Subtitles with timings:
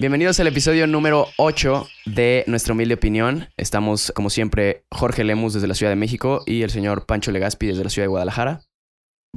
[0.00, 3.48] Bienvenidos al episodio número 8 de Nuestra Humilde Opinión.
[3.56, 7.66] Estamos, como siempre, Jorge Lemus desde la Ciudad de México y el señor Pancho Legaspi
[7.66, 8.60] desde la Ciudad de Guadalajara.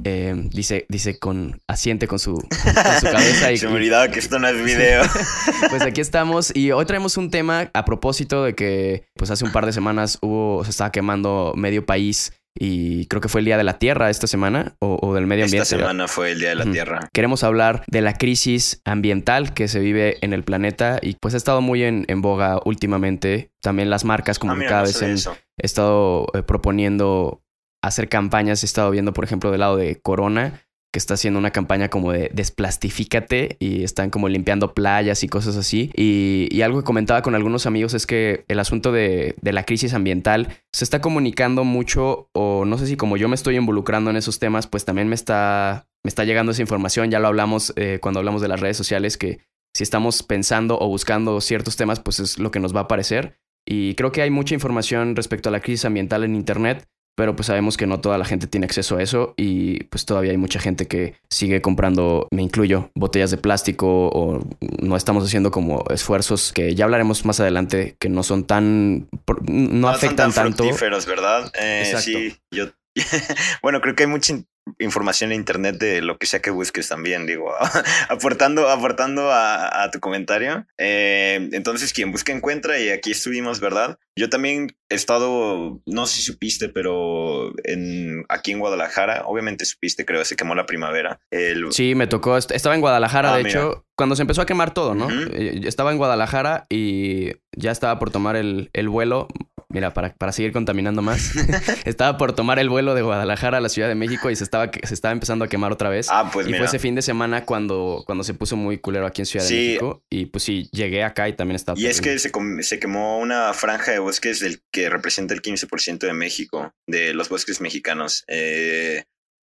[0.04, 4.20] Eh, dice, dice con, asiente con su, con su cabeza y, Se me olvidaba que
[4.20, 5.02] esto no es video.
[5.68, 9.50] Pues aquí estamos y hoy traemos un tema a propósito de que pues hace un
[9.50, 13.56] par de semanas hubo, se estaba quemando medio país y creo que fue el Día
[13.56, 15.76] de la Tierra esta semana o, o del medio Esta ambiente.
[15.76, 16.64] semana fue el Día de la.
[16.70, 17.08] Tierra.
[17.12, 21.36] Queremos hablar de la crisis ambiental que se vive en el planeta y pues ha
[21.38, 23.50] estado muy en, en boga últimamente.
[23.62, 27.42] También las marcas como Ah, mira, cada no vez han estado eh, proponiendo
[27.82, 28.62] hacer campañas.
[28.62, 30.61] He estado viendo, por ejemplo, del lado de Corona,
[30.92, 35.56] que está haciendo una campaña como de desplastifícate y están como limpiando playas y cosas
[35.56, 35.90] así.
[35.96, 39.94] Y, algo que comentaba con algunos amigos es que el asunto de, de la crisis
[39.94, 44.16] ambiental se está comunicando mucho o no sé si como yo me estoy involucrando en
[44.16, 47.10] esos temas, pues también me está, me está llegando esa información.
[47.10, 49.40] Ya lo hablamos eh, cuando hablamos de las redes sociales, que
[49.74, 53.38] si estamos pensando o buscando ciertos temas, pues es lo que nos va a aparecer.
[53.66, 57.46] Y creo que hay mucha información respecto a la crisis ambiental en Internet, pero pues
[57.46, 60.60] sabemos que no toda la gente tiene acceso a eso y pues todavía hay mucha
[60.60, 64.40] gente que sigue comprando, me incluyo, botellas de plástico o
[64.80, 69.08] no estamos haciendo como esfuerzos que ya hablaremos más adelante que no son tan,
[69.46, 70.64] no, son afectan tan tanto.
[70.64, 71.50] fructíferos, ¿verdad?
[71.58, 71.94] Eh.
[71.98, 72.66] Sí, yo...
[73.62, 74.46] bueno, creo que hay mucha in-
[74.78, 77.52] información en internet de lo que sea que busques también, digo,
[78.08, 80.66] aportando, aportando a, a tu comentario.
[80.78, 83.98] Eh, entonces, quien busca encuentra y aquí estuvimos, ¿verdad?
[84.16, 90.04] Yo también he estado, no sé si supiste, pero en, aquí en Guadalajara, obviamente supiste,
[90.04, 91.20] creo, se quemó la primavera.
[91.30, 92.36] El, Sí, me tocó.
[92.36, 93.58] est- Estaba en Guadalajara, Ah, de mira.
[93.60, 95.08] hecho, cuando se empezó a quemar todo, ¿no?
[95.10, 99.28] Eh, Estaba en Guadalajara y ya estaba por tomar el, el vuelo.
[99.72, 101.32] Mira, para, para seguir contaminando más.
[101.84, 104.70] estaba por tomar el vuelo de Guadalajara a la Ciudad de México y se estaba,
[104.82, 106.08] se estaba empezando a quemar otra vez.
[106.10, 106.58] Ah, pues y mira.
[106.58, 109.54] fue ese fin de semana cuando, cuando se puso muy culero aquí en Ciudad de.
[109.54, 110.04] México.
[110.10, 111.78] Y pues sí, llegué acá y también estaba.
[111.78, 112.30] Y es que se,
[112.60, 117.28] se quemó una franja de bosques del que representa el 15% de México, de los
[117.28, 118.24] bosques mexicanos.
[118.28, 119.04] Eh,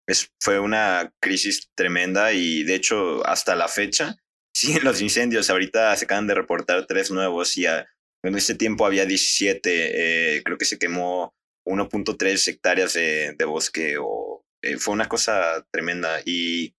[0.07, 4.15] es, fue una crisis tremenda y de hecho hasta la fecha
[4.53, 5.49] siguen los incendios.
[5.49, 7.87] Ahorita se acaban de reportar tres nuevos y a-
[8.23, 10.37] en este tiempo había 17.
[10.37, 11.35] eh, creo que se quemó
[11.65, 16.75] 1.3 hectáreas de, de bosque o eh, fue una cosa tremenda y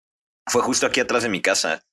[0.48, 1.86] fue justo aquí atrás de mi casa.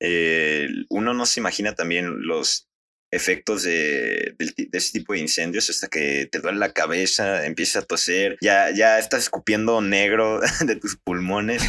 [0.00, 2.67] Eh, uno no se imagina también los
[3.10, 7.86] efectos de, de ese tipo de incendios hasta que te duele la cabeza, empiezas a
[7.86, 11.62] toser, ya, ya estás escupiendo negro de tus pulmones.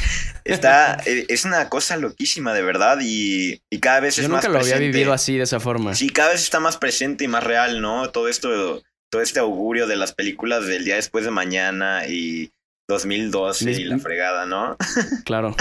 [0.43, 4.49] Está, eh, es una cosa loquísima de verdad y, y cada vez Yo es nunca
[4.49, 5.95] más lo había vivido así, de esa forma.
[5.95, 8.11] Sí, cada vez está más presente y más real, ¿no?
[8.11, 12.51] Todo esto, todo este augurio de las películas del día después de mañana y
[12.89, 14.75] 2012 Mis- y la fregada, ¿no?
[15.23, 15.55] Claro.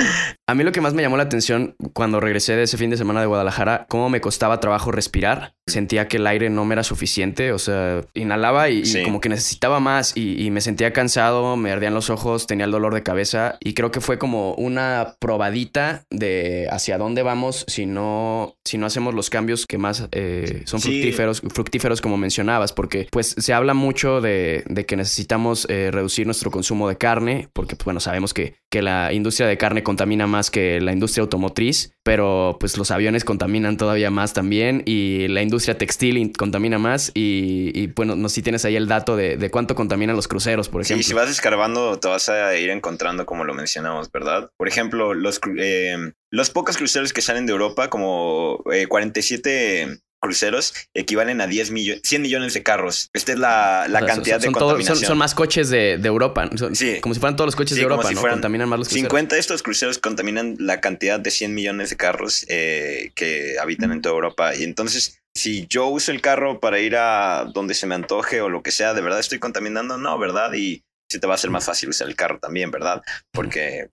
[0.49, 2.97] A mí lo que más me llamó la atención cuando regresé de ese fin de
[2.97, 5.53] semana de Guadalajara, cómo me costaba trabajo respirar.
[5.67, 9.78] Sentía que el aire no me era suficiente, o sea, inhalaba y, como que necesitaba
[9.81, 13.59] más y, y me sentía cansado, me ardían los ojos, tenía el dolor de cabeza
[13.61, 18.87] y creo que fue como una probadita de hacia dónde vamos si no, si no
[18.87, 20.88] hacemos los cambios que más eh, son Sí.
[21.03, 26.25] fructíferos, fructíferos como mencionabas, porque pues se habla mucho de, de que necesitamos eh, reducir
[26.25, 27.18] nuestro consumo de carne,
[27.53, 31.23] porque pues, bueno, sabemos que, que la industria de carne contamina más que la industria
[31.23, 36.79] automotriz, pero pues los aviones contaminan todavía más también y la industria textil in- contamina
[36.79, 40.17] más y, y, bueno, no sé si tienes ahí el dato de, de cuánto contaminan
[40.17, 41.09] los cruceros, por Sí, ejemplo.
[41.09, 44.50] si vas escarbando te vas a ir encontrando como lo mencionamos, ¿verdad?
[44.56, 45.97] Por ejemplo, los, eh,
[46.31, 52.03] los pocos cruceros que salen de Europa, como eh, 47 cruceros, equivalen a 10 millones,
[52.05, 53.11] 100 millones de carros.
[53.12, 54.99] Esta es la, la O sea, cantidad son, son de todo- contaminación.
[54.99, 57.00] son, son más coches de, de Europa, son- Sí.
[57.00, 58.20] como si fueran todos los coches Sí, de Europa, si ¿no?
[58.20, 59.09] fueran Contaminan más los cruceros.
[59.11, 63.93] 50 de estos cruceros contaminan la cantidad de 100 millones de carros eh, que habitan
[63.93, 64.55] en toda Europa.
[64.55, 68.49] Y entonces, si yo uso el carro para ir a donde se me antoje o
[68.49, 69.99] lo que sea, ¿de verdad estoy contaminando?
[69.99, 70.53] No, ¿verdad?
[70.55, 73.03] Y se te va a hacer más fácil usar el carro también, ¿verdad?
[73.32, 73.88] Porque,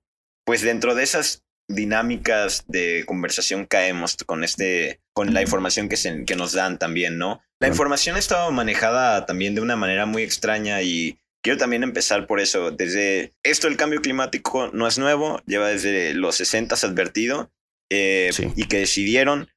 [0.46, 6.26] pues dentro de esas dinámicas de conversación caemos con este con la información que, se,
[6.26, 7.42] que nos dan también, ¿no?
[7.62, 12.28] La información ha estado manejada también de una manera muy extraña y quiero también empezar
[12.28, 12.72] por eso.
[12.72, 17.52] Desde esto el cambio climático no es nuevo, lleva desde los 60 advertido
[17.90, 18.52] eh, Sí.
[18.58, 19.50] y que decidieron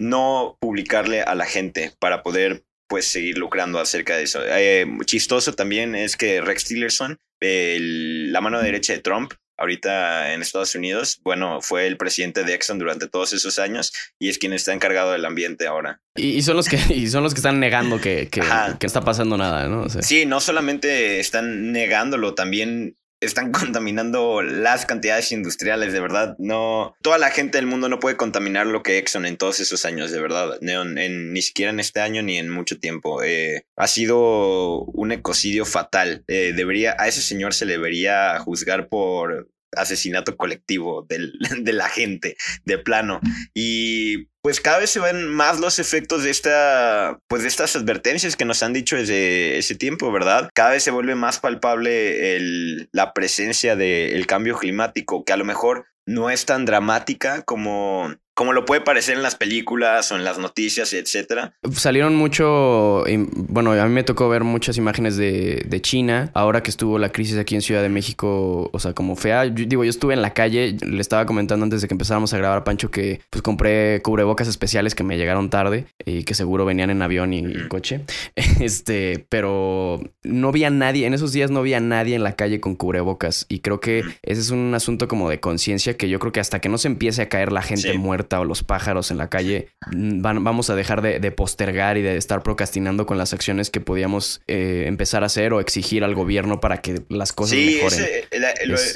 [0.00, 4.40] no publicarle a la gente para poder pues seguir lucrando acerca de eso.
[4.46, 9.32] Eh, chistoso también es que Rex Tillerson, el- la mano derecha de Trump,
[9.62, 14.28] ahorita en Estados Unidos, bueno, fue el presidente de Exxon durante todos esos años y
[14.28, 16.00] es quien está encargado del ambiente ahora.
[16.16, 18.42] Y, son los que y son los que están negando que, que,
[18.78, 19.88] que está pasando nada, ¿no?
[19.88, 26.36] Sí, no solamente están negándolo, también están contaminando las cantidades industriales, de verdad.
[26.38, 29.84] No, toda la gente del mundo no puede contaminar lo que Exxon en todos esos
[29.84, 30.58] años, de verdad.
[30.60, 33.22] ni siquiera en este año ni en mucho tiempo.
[33.22, 36.24] Eh, ha sido un ecocidio fatal.
[36.26, 42.36] Eh, debería, a ese señor se le debería juzgar por asesinato colectivo de la gente,
[42.64, 43.20] de plano.
[43.54, 48.36] Y pues cada vez se ven más los efectos de esta, pues de estas advertencias
[48.36, 50.50] que nos han dicho desde ese tiempo, ¿verdad?
[50.52, 55.44] Cada vez se vuelve más palpable el, la presencia del cambio climático, que a lo
[55.44, 60.24] mejor no es tan dramática como como lo puede parecer en las películas o en
[60.24, 61.54] las noticias, etcétera.
[61.72, 66.70] Salieron mucho, bueno, a mí me tocó ver muchas imágenes de, de, China, ahora que
[66.70, 69.44] estuvo la crisis aquí en Ciudad de México, o sea, como fea.
[69.44, 72.64] digo, yo estuve en la calle, le estaba comentando antes de que empezáramos a grabar,
[72.64, 77.02] Pancho, que pues compré cubrebocas especiales que me llegaron tarde y que seguro venían en
[77.02, 78.00] avión y, coche.
[78.62, 82.36] Este, pero no vi a nadie, en esos días no vi a nadie en la
[82.36, 86.18] calle con cubrebocas y creo que ese es un asunto como de conciencia que yo
[86.18, 89.10] creo que hasta que no se empiece a caer la gente muerta, o los pájaros
[89.10, 93.32] en la calle, mm, vamos a dejar de, postergar y de estar procrastinando con las
[93.32, 97.58] acciones que podíamos eh, empezar a hacer o exigir al gobierno para que las cosas
[97.58, 98.06] mejoren.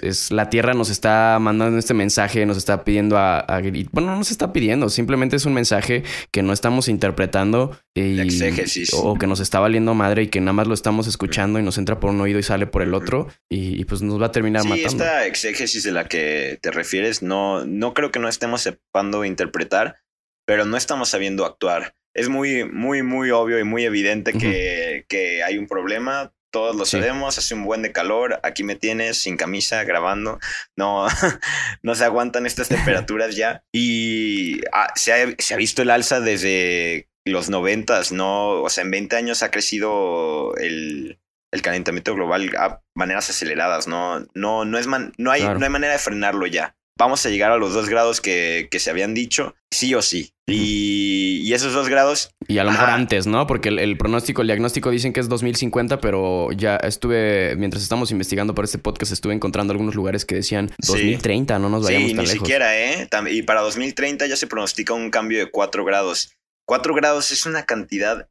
[0.02, 3.44] es, la tierra nos está mandando este mensaje, nos está pidiendo a,
[3.92, 8.20] Bueno, no nos está pidiendo, simplemente es un mensaje que no estamos interpretando y,
[8.92, 11.78] o que nos está valiendo madre y que nada más lo estamos escuchando y nos
[11.78, 14.62] entra por un oído y sale por el otro y, pues nos va a terminar
[14.62, 15.04] sí, matando.
[15.04, 20.00] Esta exégesis de la que te refieres, no, no creo que no estemos sepando interpretar,
[20.46, 21.94] pero no estamos sabiendo actuar.
[22.14, 26.32] Es muy, muy, muy obvio y muy evidente que, que hay un problema.
[26.50, 28.40] Todos lo sabemos, hace un buen de calor.
[28.42, 30.38] Aquí me tienes sin camisa grabando.
[30.76, 31.06] No,
[31.82, 33.64] no se aguantan estas temperaturas ya.
[33.70, 38.62] Y ah, se, ha, se ha visto el alza desde los noventas, ¿no?
[38.62, 41.20] O sea, en 20 años ha crecido el,
[41.52, 44.20] el calentamiento global a maneras aceleradas, ¿no?
[44.32, 47.56] No, no, es no, hay, no hay manera de frenarlo ya vamos a llegar a
[47.58, 50.32] los dos grados que, se habían dicho, sí o sí.
[50.46, 52.30] Y, esos dos grados...
[52.48, 53.46] Y a lo mejor antes, ¿no?
[53.46, 58.54] Porque el, pronóstico, el diagnóstico dicen que es 2050, pero ya estuve, mientras estamos investigando
[58.54, 62.24] para este podcast, estuve encontrando algunos lugares que decían 2030, no nos vayamos sí, tan
[62.24, 63.08] ni siquiera, ¿eh?
[63.30, 66.36] Y para 2030 ya se pronostica un cambio de 4 grados.
[66.66, 68.28] 4 grados es una cantidad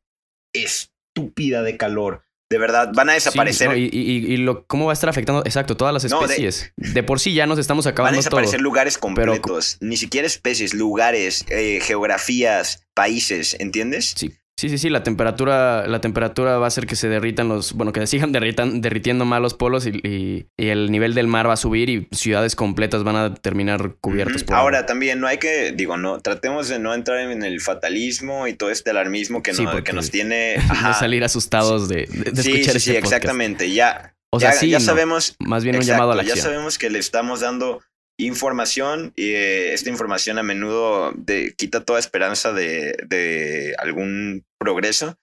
[0.54, 2.25] estúpida de calor.
[2.50, 3.76] De verdad, van a desaparecer.
[3.76, 6.74] y, lo, cómo va a estar afectando, exacto, todas las especies.
[6.78, 8.12] de, por sí ya nos estamos acabando.
[8.12, 9.78] Van a desaparecer lugares completos.
[9.82, 14.14] Ni siquiera especies, lugares, eh, geografías, países, ¿entiendes?
[14.16, 14.36] Sí.
[14.58, 17.92] Sí, sí, sí, la temperatura, la temperatura va a hacer que se derritan los, bueno,
[17.92, 21.58] que se sigan derritan, derritiendo más los polos y, el nivel del mar va a
[21.58, 25.98] subir y ciudades completas van a terminar cubiertas por Ahora también no hay que, digo,
[25.98, 29.94] no, tratemos de no entrar en el fatalismo y todo este alarmismo que, no, que
[29.94, 30.56] nos tiene...
[30.70, 34.16] a salir asustados de, de, sí, escuchar sí, sí, exactamente, ya.
[34.30, 35.36] O sea, ya, sí, ya sabemos...
[35.40, 36.38] Más bien un llamado a la acción.
[36.38, 37.82] Ya sabemos que le estamos dando
[38.18, 45.18] información y eh, esta información a menudo de, quita toda esperanza de, de, algún progreso,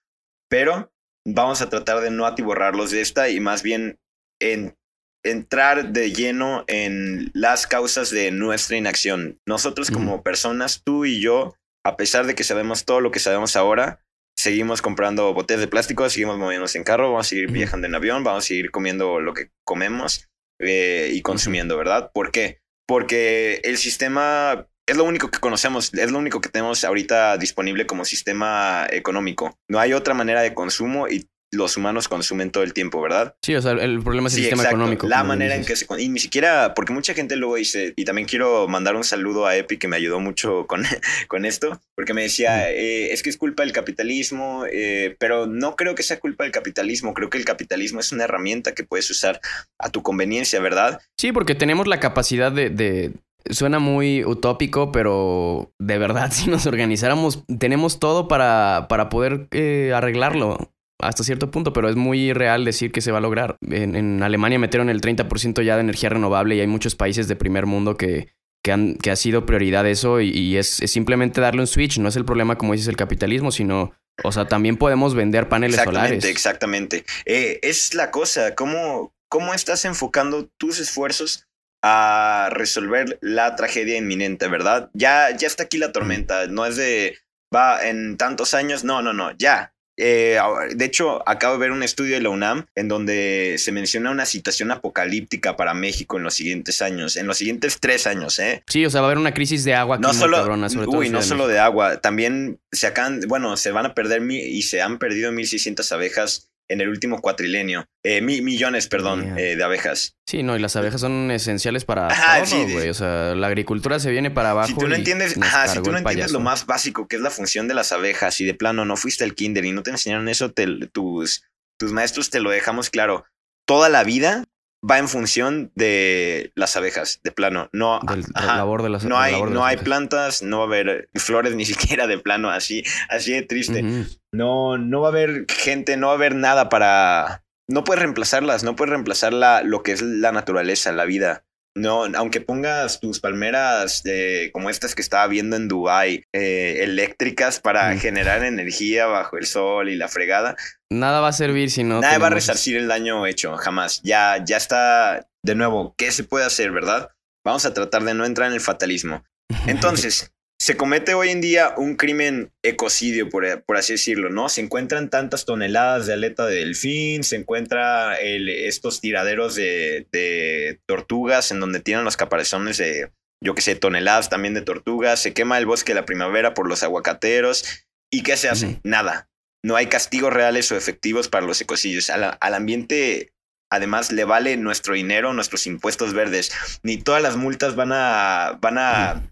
[0.49, 0.93] pero
[1.27, 3.99] vamos a tratar de no atiborrarlos de esta y más bien
[4.41, 4.77] en,
[5.25, 9.41] entrar de lleno en las causas de nuestra inacción.
[9.47, 13.57] Nosotros como personas, tú y yo, a pesar de que sabemos todo lo que sabemos
[13.57, 14.01] ahora,
[14.37, 18.25] seguimos comprando botellas de plástico, seguimos moviéndonos en carro, vamos a seguir viajando en avión,
[18.25, 22.11] vamos a seguir comiendo lo que comemos eh, y consumiendo, ¿verdad?
[22.13, 22.62] ¿Por qué?
[22.93, 27.87] Porque el sistema es lo único que conocemos, es lo único que tenemos ahorita disponible
[27.87, 29.59] como sistema económico.
[29.67, 33.37] No hay otra manera de consumo y los humanos consumen todo el tiempo, ¿verdad?
[33.43, 35.07] Sí, o sea, el problema es el sistema económico.
[35.07, 35.87] La manera en que se...
[35.99, 39.55] Y ni siquiera, porque mucha gente luego dice, y también quiero mandar un saludo a
[39.55, 40.83] Epi que me ayudó mucho con,
[41.29, 45.77] con esto, porque me decía, eh, es que es culpa del capitalismo, eh, pero no
[45.77, 49.11] creo que sea culpa del capitalismo, creo que el capitalismo es una herramienta que puedes
[49.11, 49.39] usar
[49.79, 51.03] a tu conveniencia, ¿verdad?
[51.19, 53.13] Sí, porque tenemos la capacidad de...
[53.51, 59.93] Suena muy utópico, pero de verdad, si nos organizáramos, tenemos todo para, para poder eh,
[59.95, 60.72] arreglarlo
[61.03, 63.57] hasta cierto punto, pero es muy real decir que se va a lograr.
[63.61, 67.67] En, Alemania metieron el 30% ya de energía renovable y hay muchos países de primer
[67.67, 68.29] mundo que,
[68.63, 71.99] que, han, que ha sido prioridad eso y, es, simplemente darle un switch.
[71.99, 73.93] No es el problema, como dices, el capitalismo, sino,
[74.23, 76.25] o sea, también podemos vender paneles solares.
[76.25, 77.05] Exactamente, exactamente.
[77.27, 81.49] Eh, es la cosa, ¿cómo, ¿cómo estás enfocando tus esfuerzos
[81.83, 84.89] a resolver la tragedia inminente, verdad?
[84.95, 87.19] Ya, ya está aquí la tormenta, no es de,
[87.53, 89.72] va, en tantos años, no, no, no, ya,
[90.03, 90.39] eh,
[90.75, 94.27] de hecho, acabo de ver un estudio de la UNAM en donde se menciona una
[94.27, 98.63] situación apocalíptica para México en los siguientes años, en los siguientes tres años, ¿eh?
[98.69, 100.87] Sí, o sea, va a haber una crisis de agua aquí No solo, cabrona, sobre
[100.87, 104.39] todo uy, no solo de agua, también se acaban, bueno, se van a perder mi-
[104.41, 109.57] y se han perdido 1.600 abejas en el último cuatrilenio, eh, mi- millones, perdón, eh,
[109.57, 110.17] de abejas.
[110.27, 112.89] Sí, no, y las abejas son esenciales para Ajá, todo, sí, güey.
[112.89, 114.69] O sea, la agricultura se viene para abajo.
[114.69, 117.31] Si tú no entiendes, ajá, si tú no entiendes lo más básico que es la
[117.31, 120.29] función de las abejas y de plano no fuiste al kinder y no te enseñaron
[120.29, 121.45] eso, te- tus,
[121.79, 123.25] tus maestros te lo dejamos claro.
[123.67, 124.45] Toda la vida
[124.89, 127.69] va en función de las abejas, de plano.
[127.73, 129.85] No, Del, ajá, labor de las no hay, labor de no las hay abejas.
[129.85, 133.85] plantas, no va a haber flores ni siquiera de plano, así, así de triste.
[134.33, 137.45] No, no va a haber gente, no va a haber nada para.
[137.69, 141.45] No puedes reemplazarlas, no puedes reemplazar la, lo que es la naturaleza, la vida.
[141.75, 147.61] No, aunque pongas tus palmeras eh, como estas que estaba viendo en Dubai, eh, eléctricas
[147.61, 147.99] para Mm.
[147.99, 150.55] generar energía bajo el sol y la fregada,
[150.91, 152.01] Nada va a servir si no.
[152.03, 154.03] Nadie va a resarcir el daño hecho, jamás.
[154.03, 157.11] Ya, ya está, de nuevo, ¿qué se puede hacer, verdad?
[157.45, 159.25] Vamos a tratar de no entrar en el fatalismo.
[159.67, 160.31] Entonces,
[160.63, 164.49] se comete hoy en día un crimen ecocidio, por, por así decirlo, ¿no?
[164.49, 170.79] Se encuentran tantas toneladas de aleta de delfín, se encuentra el- estos tiraderos de, de
[170.87, 175.33] tortugas en donde tienen los caparazones de, yo qué sé, toneladas también de tortugas, se
[175.35, 177.65] quema el bosque de la primavera por los aguacateros.
[178.09, 178.79] ¿Y qué se hace?
[178.85, 179.29] Nada.
[179.65, 182.09] No hay castigos reales o efectivos para los ecocidios.
[182.09, 183.33] Al, al ambiente,
[183.69, 186.53] además, le vale nuestro dinero, nuestros impuestos verdes.
[186.85, 189.23] Ni todas las multas van a, van a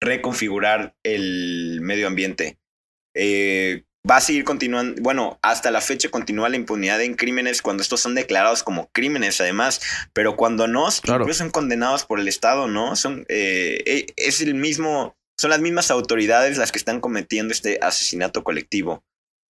[0.00, 2.58] reconfigurar el medio ambiente.
[3.14, 7.82] Eh, va a seguir continuando, bueno, hasta la fecha continúa la impunidad en crímenes cuando
[7.82, 9.80] estos son declarados como crímenes, además,
[10.12, 11.24] pero cuando no, Claro.
[11.24, 12.94] incluso son condenados por el Estado, ¿no?
[12.94, 17.78] Son, eh, eh, es el mismo, son las mismas autoridades las que están cometiendo este
[17.82, 19.04] asesinato colectivo.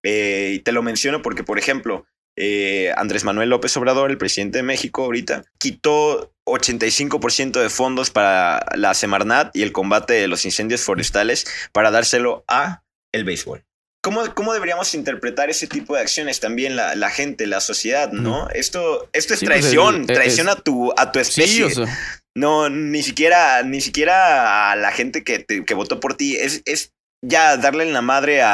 [0.04, 4.58] Eh, y te lo menciono porque, por ejemplo, eh, Andrés Manuel López Obrador, el presidente
[4.58, 10.44] de México ahorita, quitó 85% de fondos para la Semarnat y el combate de los
[10.44, 13.64] incendios forestales para dárselo a el béisbol.
[14.02, 18.48] ¿Cómo, ¿Cómo deberíamos interpretar ese tipo de acciones también la, la gente, la sociedad, no?
[18.50, 21.68] Esto, esto es Sí, pues, traición, es- traición a tu, a tu especie.
[21.70, 21.98] Sí, o sea,
[22.36, 26.36] No, ni siquiera, ni siquiera a la gente que, te- que votó por ti.
[26.36, 26.92] Es, es
[27.24, 28.50] ya darle en la madre a,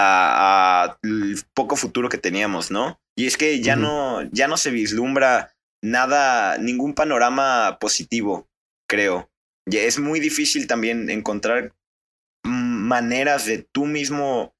[0.85, 2.99] a el poco futuro que teníamos, ¿no?
[3.17, 8.49] Y es que ya no, ya no se vislumbra nada, ningún panorama positivo,
[8.89, 9.31] creo.
[9.67, 11.73] Y es muy difícil también encontrar
[12.45, 14.55] maneras de tú mismo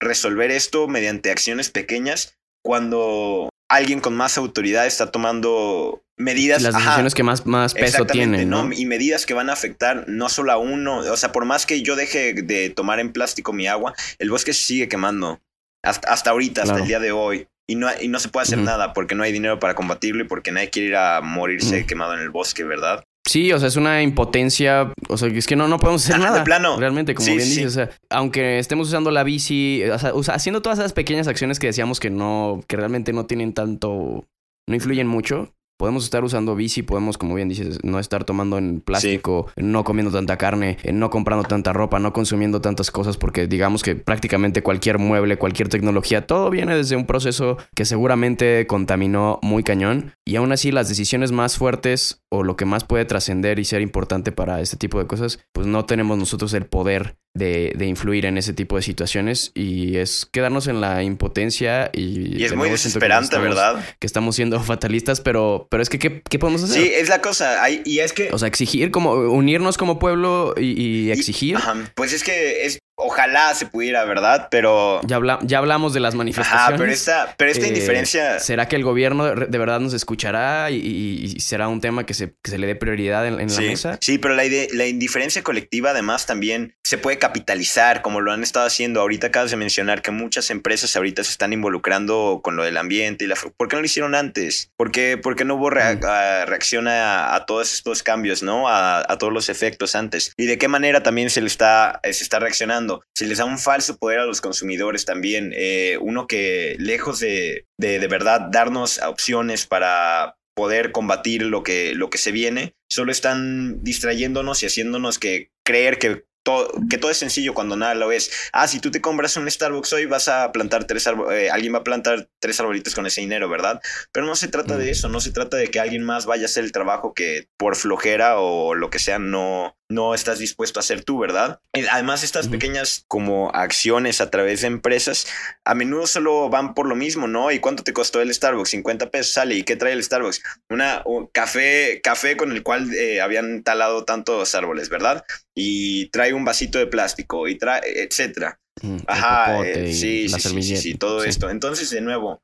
[0.00, 6.62] resolver esto mediante acciones pequeñas cuando alguien con más autoridad está tomando medidas.
[6.62, 8.72] las ajá, decisiones que más, más peso tienen, ¿no?
[8.72, 11.82] Y medidas que van a afectar no solo a uno, o sea, por más que
[11.82, 15.40] yo deje de tomar en plástico mi agua, el bosque sigue quemando.
[15.82, 16.84] Hasta, hasta ahorita, hasta Claro.
[16.84, 17.48] el día de hoy.
[17.68, 20.28] Y no, y no se puede hacer nada porque no hay dinero para combatirlo y
[20.28, 23.02] porque nadie quiere ir a morirse quemado en el bosque, ¿verdad?
[23.26, 24.92] Sí, o sea, es una impotencia.
[25.08, 26.44] O sea, es que no, no podemos hacer de nada.
[26.44, 26.78] plano.
[26.78, 27.54] Realmente, como Sí, bien sí.
[27.56, 27.66] dices.
[27.66, 31.68] O sea, aunque estemos usando la bici, o sea, haciendo todas esas pequeñas acciones que
[31.68, 34.26] decíamos que no, que realmente no tienen tanto,
[34.68, 35.54] no influyen mucho.
[35.76, 40.12] Podemos estar usando bici, podemos, como bien dices, no estar tomando en plástico, no comiendo
[40.12, 44.98] tanta carne, no comprando tanta ropa, no consumiendo tantas cosas, porque digamos que prácticamente cualquier
[44.98, 50.12] mueble, cualquier tecnología, todo viene desde un proceso que seguramente contaminó muy cañón.
[50.24, 53.80] Y aún así, las decisiones más fuertes o lo que más puede trascender y ser
[53.82, 58.26] importante para este tipo de cosas, pues no tenemos nosotros el poder de, de influir
[58.26, 62.38] en ese tipo de situaciones y es quedarnos en la impotencia y...
[62.40, 63.84] Y es muy que desesperante, estamos- ¿verdad?
[63.98, 66.80] Que estamos siendo fatalistas, pero, pero es que ¿qué, qué podemos hacer?
[66.82, 67.62] Sí, es la cosa.
[67.64, 68.28] Hay- y es que...
[68.32, 71.56] O sea, exigir como unirnos como pueblo y, y exigir.
[71.56, 74.48] Ajá, pues es que es, ojalá se pudiera, ¿verdad?
[74.50, 75.00] Pero...
[75.04, 76.68] Ya, habla- ya hablamos de las manifestaciones.
[76.68, 78.38] Ajá, pero esta, pero esta Eh, indiferencia...
[78.38, 82.50] ¿Será que el gobierno de, verdad nos escuchará y, será un tema que se, que
[82.50, 83.98] se le dé prioridad en, en la mesa?
[84.00, 88.66] sí, pero la, la indiferencia colectiva además también se puede capitalizar, como lo han estado
[88.66, 89.00] haciendo.
[89.00, 93.24] Ahorita acabas de mencionar que muchas empresas ahorita se están involucrando con lo del ambiente
[93.24, 93.34] y la...
[93.56, 94.70] ¿Por qué no lo hicieron antes?
[94.76, 96.04] ¿Por qué, por qué no hubo rea- Mm.
[96.06, 98.68] a- reacción a, a todos estos cambios, ¿no?
[98.68, 100.32] A, a todos los efectos antes.
[100.36, 102.83] ¿Y de qué manera también se le está, se está reaccionando?
[103.14, 105.52] Se les da un falso poder a los consumidores también.
[105.54, 111.94] Eh, uno que lejos de, de de verdad darnos opciones para poder combatir lo que,
[111.94, 117.10] lo que se viene, solo están distrayéndonos y haciéndonos que creer que todo, que todo
[117.10, 118.30] es sencillo cuando nada lo es.
[118.52, 121.78] Ah, si tú te compras un Starbucks hoy, vas a plantar tres árboles, alguien va
[121.78, 123.80] a plantar tres arbolitos con ese dinero, ¿verdad?
[124.12, 124.88] Pero no se trata de Mm.
[124.90, 127.76] eso, no se trata de que alguien más vaya a hacer el trabajo que por
[127.76, 131.60] flojera o lo que sea no, no estás dispuesto a hacer tú, ¿verdad?
[131.90, 135.26] Además, estas pequeñas como acciones a través de empresas
[135.64, 137.50] a menudo solo van por lo mismo, ¿no?
[137.50, 138.70] ¿Y cuánto te costó el Starbucks?
[138.70, 139.54] 50 pesos sale.
[139.54, 140.42] ¿Y qué trae el Starbucks?
[140.68, 145.24] Una un café, café con el cual eh, habían talado tantos árboles, ¿verdad?
[145.54, 148.58] Y trae un vasito de plástico y trae, etcétera.
[148.82, 151.48] Mm, Ajá, eh, sí, sí, sí, sí, todo esto.
[151.48, 152.42] Entonces, de nuevo,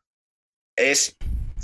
[0.77, 1.17] es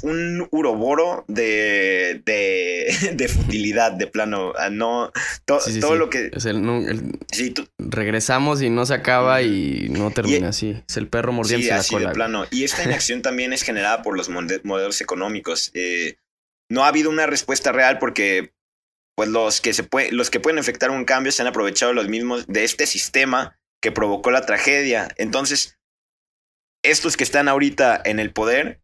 [0.03, 4.53] un uroboro de, de, de futilidad, de plano.
[4.71, 5.12] No,
[5.45, 5.99] to- Sí, sí, todo sí.
[5.99, 6.31] lo que.
[6.33, 7.19] Es el- no, el-
[7.55, 10.83] tú- regresamos y no se acaba y no termina Y- así.
[10.88, 12.09] Es el perro mordiéndose la así cola.
[12.09, 12.45] de plano.
[12.50, 15.71] Y esta inacción también es generada por los modelos económicos.
[15.75, 16.17] Eh,
[16.71, 18.53] no ha habido una respuesta real porque
[19.17, 22.09] pues los que se puede, los que pueden efectuar un cambio se han aprovechado los
[22.09, 25.09] mismos de este sistema que provocó la tragedia.
[25.17, 25.79] Entonces,
[26.85, 28.81] estos que están ahorita en el poder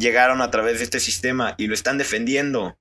[0.00, 2.76] llegaron a través de este sistema y lo están defendiendo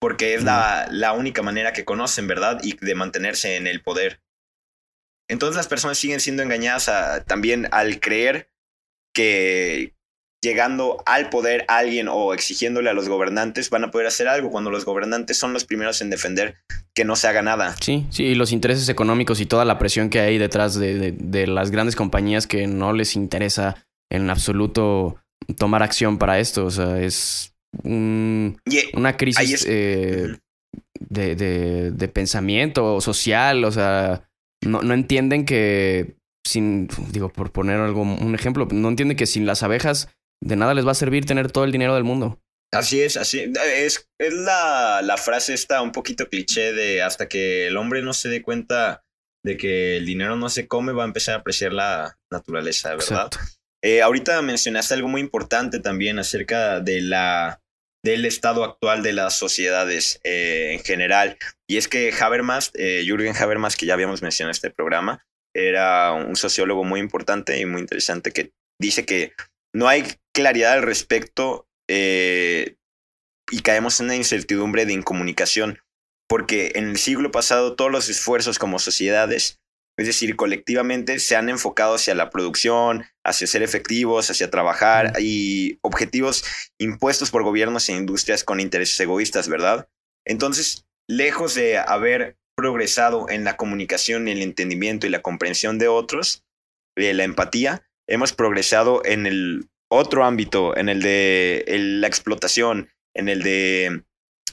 [0.00, 2.60] porque es la, la única manera que conocen, ¿verdad?
[2.62, 4.20] Y de mantenerse en el poder.
[5.28, 8.50] Entonces las personas siguen siendo engañadas a- también al creer
[9.14, 9.94] que
[10.44, 14.70] llegando al poder alguien o exigiéndole a los gobernantes van a poder hacer algo cuando
[14.70, 16.56] los gobernantes son los primeros en defender
[16.94, 17.74] que no se haga nada.
[17.80, 21.12] Sí, sí, y los intereses económicos y toda la presión que hay detrás de, de-
[21.12, 25.16] de las grandes compañías que no les interesa en absoluto
[25.58, 26.64] tomar acción para esto.
[26.66, 30.36] O sea, es un- Y, una crisis es- eh,
[31.00, 33.64] de, de- de pensamiento social.
[33.64, 34.28] O sea,
[34.64, 36.16] no, no entienden que
[36.46, 40.08] sin, digo, por poner algo, un ejemplo, no entienden que sin las abejas
[40.42, 42.38] de nada les va a servir tener todo el dinero del mundo.
[42.72, 43.40] Así es, así
[43.76, 48.12] es, es la, la frase esta un poquito cliché de hasta que el hombre no
[48.12, 49.02] se dé cuenta
[49.44, 53.02] de que el dinero no se come, va a empezar a apreciar la naturaleza, ¿verdad?
[53.26, 53.38] Exacto.
[53.86, 57.62] Eh, ahorita mencionaste algo muy importante también acerca de la,
[58.04, 61.38] del estado actual de las sociedades eh, en general.
[61.68, 65.24] Y es que Habermas, eh, Jürgen Habermas, que ya habíamos mencionado en este programa,
[65.54, 68.50] era un sociólogo muy importante y muy interesante que
[68.80, 69.34] dice que
[69.72, 70.02] no hay
[70.34, 75.78] claridad al respecto y caemos en una incertidumbre de incomunicación,
[76.28, 79.60] porque en el siglo pasado todos los esfuerzos como sociedades
[79.96, 85.78] es decir, colectivamente se han enfocado hacia la producción, hacia ser efectivos, hacia trabajar y
[85.80, 86.44] objetivos
[86.78, 89.88] impuestos por gobiernos e industrias con intereses egoístas, ¿verdad?
[90.26, 96.44] Entonces, lejos de haber progresado en la comunicación, el entendimiento y la comprensión de otros,
[96.96, 103.28] eh, la empatía, hemos progresado en el otro ámbito, en el de la explotación, en
[103.28, 104.02] el de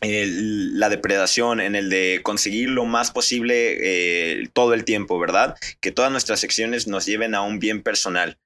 [0.04, 5.56] la depredación, en el de conseguir lo más posible eh, todo el tiempo, ¿verdad?
[5.80, 8.38] Que todas nuestras acciones nos lleven a un bien personal.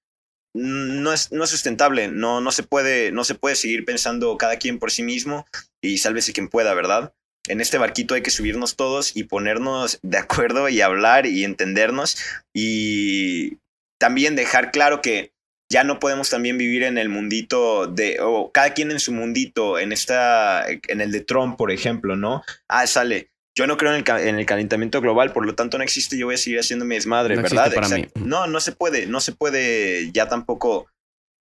[0.53, 4.57] No es, no es sustentable, no, no, se puede, no se puede seguir pensando cada
[4.57, 5.45] quien por sí mismo
[5.81, 7.13] y sálvese quien pueda, ¿verdad?
[7.47, 12.17] En este barquito hay que subirnos todos y ponernos de acuerdo y hablar y entendernos
[12.53, 13.57] y
[13.99, 15.33] también dejar claro que
[15.71, 19.79] ya no podemos también vivir en el mundito de, o cada quien en su mundito,
[19.79, 22.43] en esta, en el de Trump, por ejemplo, ¿no?
[22.69, 23.29] Ah, sale.
[23.57, 26.27] Yo no creo en el, en el calentamiento global, por lo tanto no existe, yo
[26.27, 27.73] voy a seguir haciendo mi desmadre, No ¿verdad?
[27.73, 28.07] para mí.
[28.15, 30.87] No, no se puede, no se puede ya tampoco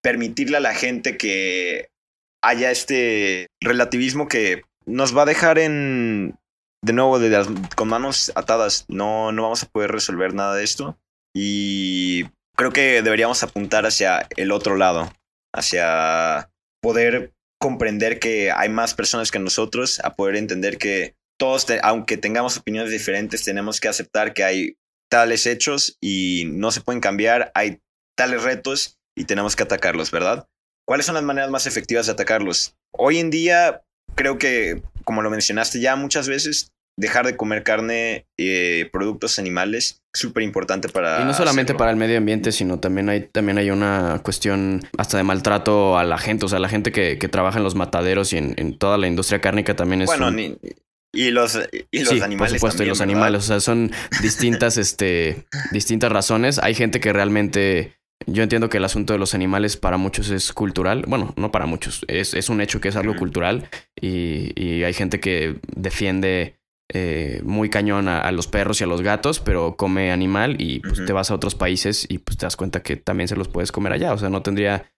[0.03, 1.89] permitirle a la gente que
[2.43, 6.35] haya este relativismo que nos va a dejar en,
[6.83, 8.85] de nuevo, de las- con manos atadas.
[8.87, 10.97] No, no vamos a poder resolver nada de esto.
[11.35, 12.25] Y
[12.57, 15.13] creo que deberíamos apuntar hacia el otro lado,
[15.53, 16.49] hacia
[16.81, 22.57] poder comprender que hay más personas que nosotros, a poder entender que todos, aunque tengamos
[22.57, 24.77] opiniones diferentes, tenemos que aceptar que hay
[25.09, 27.79] tales hechos y no se pueden cambiar, hay
[28.17, 30.47] tales retos y tenemos que atacarlos, ¿verdad?
[30.85, 32.75] ¿Cuáles son las maneras más efectivas de atacarlos?
[32.91, 33.83] Hoy en día,
[34.15, 40.01] creo que, como lo mencionaste ya muchas veces, dejar de comer carne, eh, productos animales,
[40.13, 41.21] súper importante para...
[41.21, 41.77] Y no solamente hacerlo.
[41.79, 46.03] para el medio ambiente, sino también hay, también hay una cuestión hasta de maltrato a
[46.03, 46.45] la gente.
[46.45, 49.07] O sea, la gente que, que trabaja en los mataderos y en, en toda la
[49.07, 50.57] industria cárnica también es Bueno, un- ni-
[51.13, 51.57] y los,
[51.91, 52.53] y los sí, animales.
[52.53, 53.13] por supuesto, y los ¿verdad?
[53.13, 53.43] animales.
[53.43, 56.59] O sea, son distintas, este, distintas razones.
[56.59, 57.93] Hay gente que realmente.
[58.25, 61.05] Yo entiendo que el asunto de los animales para muchos es cultural.
[61.07, 62.03] Bueno, no para muchos.
[62.07, 63.69] Es, es un hecho que es algo cultural.
[64.01, 66.56] Y, y hay gente que defiende
[66.93, 70.79] eh, muy cañón a, a los perros y a los gatos, pero come animal y
[70.79, 73.47] pues te vas a otros países y pues te das cuenta que también se los
[73.49, 74.13] puedes comer allá.
[74.13, 74.91] O sea, no tendría.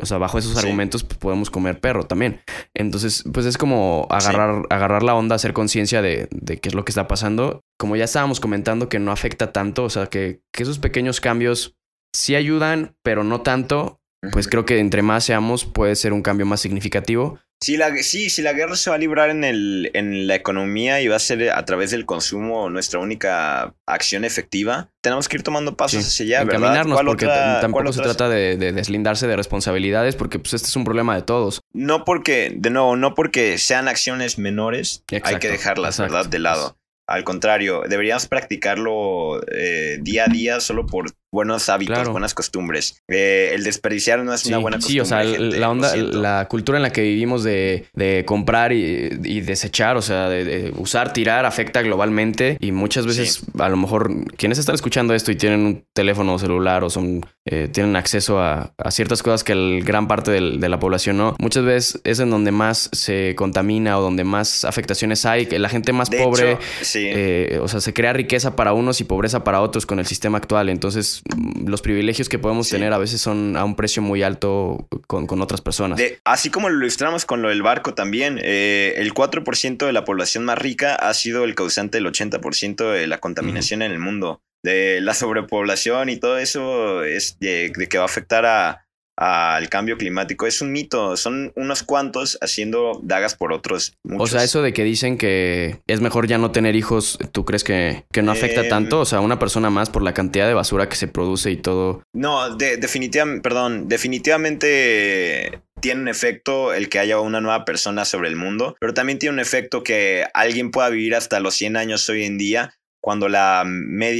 [0.00, 0.58] O sea, bajo esos Sí.
[0.60, 2.40] argumentos pues, podemos comer perro también.
[2.72, 6.84] Entonces, pues es como agarrar, agarrar la onda, hacer conciencia de, de qué es lo
[6.86, 7.60] que está pasando.
[7.78, 11.76] Como ya estábamos comentando, que no afecta tanto, o sea, que, que esos pequeños cambios
[12.14, 14.00] sí ayudan, pero no tanto.
[14.32, 17.38] Pues creo que entre más seamos, puede ser un cambio más significativo.
[17.64, 21.00] Si la, sí, si la guerra se va a librar en, el, en la economía
[21.00, 25.42] y va a ser a través del consumo nuestra única acción efectiva, tenemos que ir
[25.42, 26.60] tomando pasos hacia allá, ¿verdad?
[26.60, 31.16] Encaminarnos, porque tampoco se trata de, deslindarse de responsabilidades, porque pues este es un problema
[31.16, 31.62] de todos.
[31.72, 36.26] No porque, de nuevo, no porque sean acciones menores, hay que dejarlas, ¿verdad?
[36.26, 36.76] De lado.
[37.06, 43.02] Al contrario, deberíamos practicarlo eh, día a día solo por buenos hábitos, buenas costumbres.
[43.08, 44.92] Eh, el desperdiciar no es una buena costumbre.
[44.92, 47.88] Sí, o sea, la onda, la cultura en la que vivimos de,
[48.24, 53.76] comprar y, desechar, o sea, de, usar, tirar, afecta globalmente y muchas veces, a lo
[53.76, 58.40] mejor, quienes están escuchando esto y tienen un teléfono celular o son eh, tienen acceso
[58.40, 62.30] a, ciertas cosas que el gran parte de la población no, muchas veces es en
[62.30, 66.56] donde más se contamina o donde más afectaciones hay, que la gente más pobre,
[66.94, 70.38] eh, o sea, se crea riqueza para unos y pobreza para otros con el sistema
[70.38, 70.68] actual.
[70.68, 71.22] Entonces,
[71.66, 75.60] los privilegios que podemos tener a veces son a un precio muy alto con, otras
[75.60, 76.00] personas.
[76.24, 80.44] así como lo ilustramos con lo del barco también, eh, el 4% de la población
[80.44, 84.42] más rica ha sido el causante del 80% de la contaminación en el mundo.
[84.62, 88.83] De la sobrepoblación y todo eso es de que va a afectar a,
[89.16, 91.16] al cambio climático es un mito.
[91.16, 93.96] Son unos cuantos haciendo dagas por otros.
[94.18, 97.64] O sea, eso de que dicen que es mejor ya no tener hijos, ¿tú crees
[97.64, 99.00] que, que no afecta em, tanto?
[99.00, 102.02] O sea, una persona más por la cantidad de basura que se produce y todo.
[102.12, 108.36] No, definitivamente, perdón, definitivamente tiene un efecto el que haya una nueva persona sobre el
[108.36, 112.24] mundo, pero también tiene un efecto que alguien pueda vivir hasta los 100 años hoy
[112.24, 112.74] en día
[113.04, 113.66] cuando la,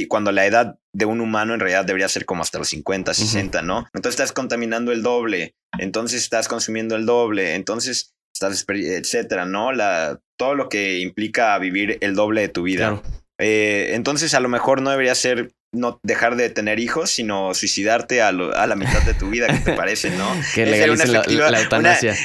[0.09, 3.63] cuando la edad de un humano en realidad debería ser como hasta los 50, 60,
[3.63, 3.87] ¿no?
[3.95, 9.71] Entonces estás contaminando el doble, entonces estás consumiendo el doble, entonces estás, etcétera, ¿no?
[9.71, 13.01] La, todo lo que implica vivir el doble de tu vida.
[13.39, 18.21] Eh, entonces a lo mejor no debería ser no dejar de tener hijos, sino suicidarte
[18.21, 20.27] a, la mitad de tu vida, ¿qué te parece, no?
[20.55, 22.15] que legalicen la, la, eutanasia.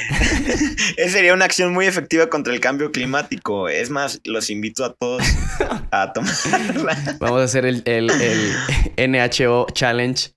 [0.97, 3.69] esa sería una acción muy efectiva contra el cambio climático.
[3.69, 5.23] Es más, los invito a todos
[5.91, 7.17] a tomarla.
[7.19, 8.09] Vamos a hacer el, el,
[8.97, 10.31] el NHO Challenge.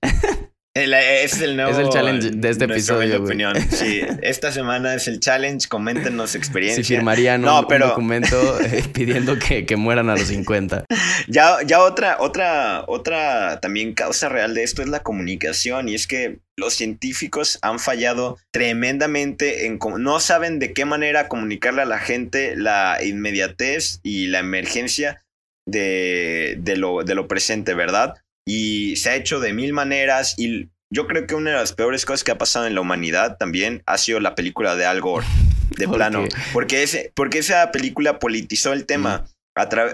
[0.75, 1.71] Es el nuevo.
[1.71, 3.23] Es el challenge de este episodio.
[3.23, 3.55] opinión.
[3.71, 5.67] Sí, esta semana es el challenge.
[5.67, 6.75] Coméntenos experiencias.
[6.85, 10.85] Si firmarían un, documento eh, pidiendo que, que, mueran a los 50.
[11.27, 15.87] Ya, ya otra, otra, otra también causa real de esto es la comunicación.
[15.87, 21.83] Y es que los científicos han fallado tremendamente en no saben de qué manera comunicarle
[21.83, 25.21] a la gente la inmediatez y la emergencia
[25.65, 28.15] de, de, lo, de lo presente, ¿verdad?
[28.45, 32.05] Y se ha hecho de mil maneras y yo creo que una de las peores
[32.05, 35.25] cosas que ha pasado en la humanidad también ha sido la película de Al Gore,
[35.77, 39.25] de plano, porque, ese, porque esa película politizó el tema.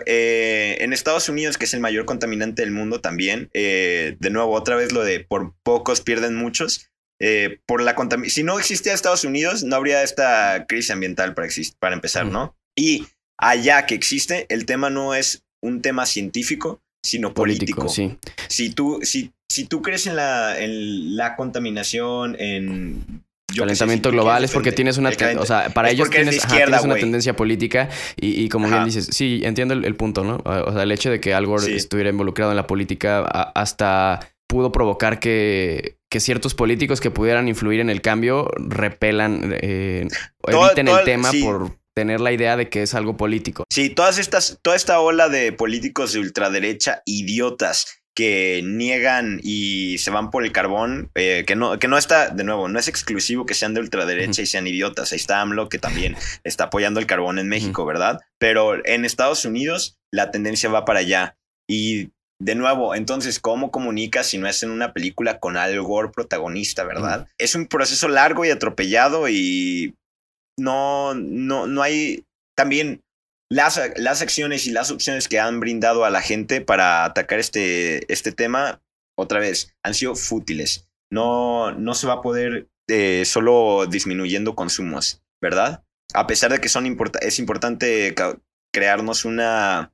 [0.07, 4.53] Eh, en Estados Unidos, que es el mayor contaminante del mundo también, eh, de nuevo,
[4.53, 6.89] otra vez lo de por pocos pierden muchos.
[7.19, 7.95] Eh, por la
[8.27, 12.57] si no existía Estados Unidos, no habría esta crisis ambiental para, para empezar, ¿no?
[12.75, 13.05] Y
[13.37, 17.89] allá que existe, el tema no es un tema científico, sino político.
[17.89, 18.17] sí.
[18.47, 23.23] Si tú, si, si tú crees en la, en la contaminación, en
[23.57, 26.41] calentamiento global es porque tienes una o sea para ellos tienes,
[26.83, 30.91] una tendencia política y, como bien dices sí entiendo el, punto no o sea el
[30.91, 36.19] hecho de que Al Gore estuviera involucrado en la política hasta pudo provocar que, que,
[36.19, 40.07] ciertos políticos que pudieran influir en el cambio repelan eh,
[40.47, 43.65] eviten el tema por tener la idea de que es algo político.
[43.69, 50.11] Sí, todas estas, toda esta ola de políticos de ultraderecha idiotas que niegan y se
[50.11, 53.45] van por el carbón, eh, que, no, que no está, de nuevo, no es exclusivo
[53.45, 55.11] que sean de ultraderecha y sean idiotas.
[55.11, 58.19] Ahí está AMLO, que también está apoyando el carbón en México, ¿verdad?
[58.37, 61.37] Pero en Estados Unidos la tendencia va para allá.
[61.69, 66.09] Y de nuevo, entonces, ¿cómo comunicas si no es en una película con Al Gore
[66.09, 67.27] protagonista, verdad?
[67.37, 69.95] Es un proceso largo y atropellado y
[70.61, 73.01] no, no, no hay también
[73.49, 78.11] las, las acciones y las opciones que han brindado a la gente para atacar este,
[78.11, 78.81] este tema,
[79.17, 80.87] otra vez, han sido fútiles.
[81.11, 85.83] No, no se va a poder eh, solo disminuyendo consumos, ¿verdad?
[86.13, 86.85] A pesar de que son
[87.21, 88.15] es importante
[88.73, 89.93] crearnos una,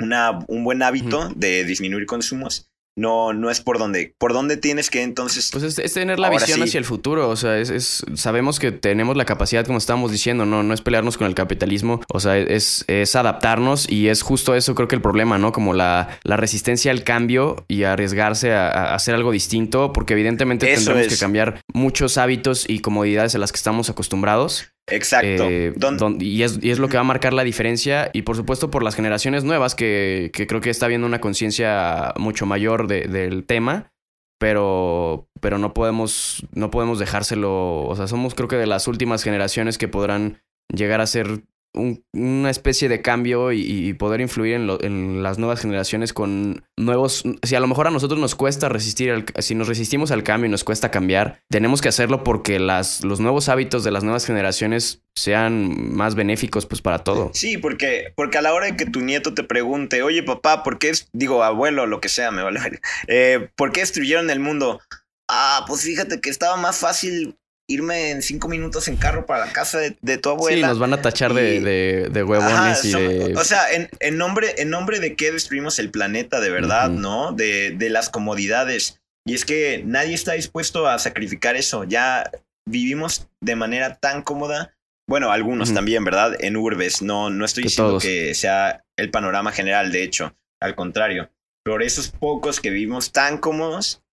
[0.00, 4.88] una, un buen hábito de disminuir consumos, no, no es por donde, por dónde tienes
[4.88, 5.50] que entonces.
[5.52, 7.28] Pues es, tener la visión hacia el futuro.
[7.28, 11.18] O sea, es, sabemos que tenemos la capacidad, como estábamos diciendo, no, no es pelearnos
[11.18, 12.00] con el capitalismo.
[12.08, 15.52] O sea, es, es adaptarnos y es justo eso, creo que el problema, ¿no?
[15.52, 21.08] Como la, la resistencia al cambio y arriesgarse a, hacer algo distinto, porque evidentemente tendremos
[21.08, 24.72] que cambiar muchos hábitos y comodidades a las que estamos acostumbrados.
[24.88, 25.48] Exacto.
[25.48, 25.74] Eh,
[26.20, 28.10] y, es, y, es, lo que va a marcar la diferencia.
[28.12, 32.12] Y por supuesto por las generaciones nuevas, que, que creo que está habiendo una conciencia
[32.18, 33.92] mucho mayor del tema.
[34.38, 37.84] Pero pero no podemos, no podemos dejárselo.
[37.84, 41.42] O sea, somos creo que de las últimas generaciones que podrán llegar a ser
[41.76, 47.24] una especie de cambio y, poder influir en, las nuevas generaciones con nuevos...
[47.42, 50.50] Si a lo mejor a nosotros nos cuesta resistir, si nos resistimos al cambio y
[50.50, 55.02] nos cuesta cambiar, tenemos que hacerlo porque las, los nuevos hábitos de las nuevas generaciones
[55.14, 57.30] sean más benéficos pues para todo.
[57.32, 60.78] Sí, porque, porque a la hora de que tu nieto te pregunte, oye papá, ¿por
[60.78, 62.60] qué, es, digo abuelo, lo que sea, me vale,
[63.08, 64.80] eh, ¿por qué destruyeron el mundo?
[65.28, 67.36] Ah, pues fíjate que estaba más fácil
[67.68, 70.56] irme en cinco minutos en carro para la casa de, tu abuela.
[70.56, 73.34] Sí, nos van a tachar de, de, huevones y de...
[73.36, 77.32] O sea, en, en, nombre, en nombre de qué destruimos el planeta de verdad, ¿no?
[77.32, 79.00] De, de las comodidades.
[79.26, 81.82] Y es que nadie está dispuesto a sacrificar eso.
[81.84, 82.30] Ya
[82.68, 84.76] vivimos de manera tan cómoda.
[85.08, 86.36] Bueno, algunos también, ¿verdad?
[86.40, 87.02] En urbes.
[87.02, 90.36] No, no estoy diciendo que sea el panorama general, de hecho.
[90.60, 91.30] Al contrario.
[91.64, 94.04] Por esos pocos que vivimos tan cómodos,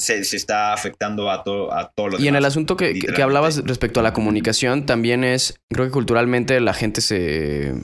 [0.00, 3.64] se, está afectando a, todo a todos los Y en el asunto que, que, hablabas
[3.64, 7.74] respecto a la comunicación, también es, creo que culturalmente la gente se...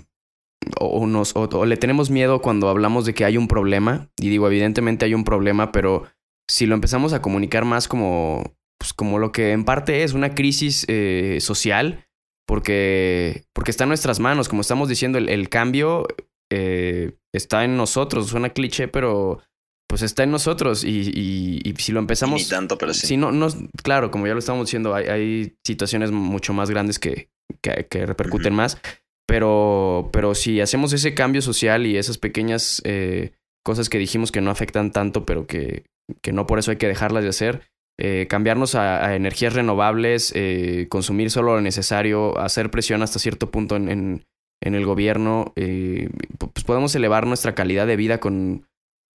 [0.80, 4.08] O, nos, o, le tenemos miedo cuando hablamos de que hay un problema.
[4.18, 6.04] Y digo, evidentemente hay un problema, pero
[6.48, 10.34] si lo empezamos a comunicar más como, pues como lo que en parte es una
[10.34, 12.06] crisis eh, social,
[12.46, 16.06] porque, porque está en nuestras manos, como estamos diciendo, el, el cambio
[16.50, 18.28] eh, está en nosotros.
[18.28, 19.40] Suena cliché, pero
[19.88, 22.42] pues está en nosotros y, y, si lo empezamos...
[22.42, 23.06] Ni tanto, pero sí.
[23.06, 23.48] Si no, no,
[23.82, 27.28] claro, como ya lo estamos diciendo, hay, hay situaciones mucho más grandes que,
[27.60, 28.78] que, repercuten más,
[29.26, 33.32] pero, pero si hacemos ese cambio social y esas pequeñas eh,
[33.64, 35.84] cosas que dijimos que no afectan tanto, pero que,
[36.22, 37.62] que no por eso hay que dejarlas de hacer,
[37.98, 43.76] eh, cambiarnos a, energías renovables, eh, consumir solo lo necesario, hacer presión hasta cierto punto
[43.76, 44.24] en, en,
[44.62, 48.66] en el gobierno, pues podemos elevar nuestra calidad de vida con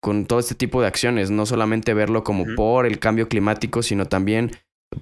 [0.02, 4.06] con todo este tipo de acciones, no solamente verlo como por el cambio climático, sino
[4.06, 4.52] también